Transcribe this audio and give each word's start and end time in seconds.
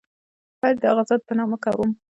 پیل 0.59 0.75
د 0.81 0.83
هغه 0.91 1.03
ذات 1.09 1.21
په 1.27 1.33
نامه 1.39 1.57
کوم. 1.63 1.89